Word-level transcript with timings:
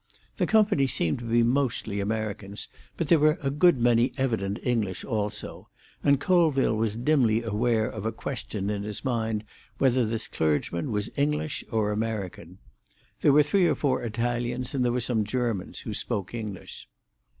The 0.37 0.47
company 0.47 0.87
seemed 0.87 1.19
to 1.19 1.25
be 1.25 1.43
mostly 1.43 1.99
Americans, 1.99 2.67
but 2.97 3.07
there 3.07 3.19
were 3.19 3.37
a 3.39 3.51
good 3.51 3.77
many 3.79 4.13
evident 4.17 4.57
English 4.63 5.05
also, 5.05 5.69
and 6.03 6.19
Colville 6.19 6.75
was 6.75 6.95
dimly 6.95 7.43
aware 7.43 7.87
of 7.87 8.03
a 8.03 8.11
question 8.11 8.71
in 8.71 8.81
his 8.81 9.05
mind 9.05 9.43
whether 9.77 10.03
this 10.03 10.27
clergyman 10.27 10.91
was 10.91 11.11
English 11.19 11.63
or 11.71 11.91
American. 11.91 12.57
There 13.19 13.31
were 13.31 13.43
three 13.43 13.67
or 13.67 13.75
four 13.75 14.01
Italians 14.01 14.73
and 14.73 14.83
there 14.83 14.91
were 14.91 15.01
some 15.01 15.23
Germans, 15.23 15.81
who 15.81 15.93
spoke 15.93 16.33
English. 16.33 16.87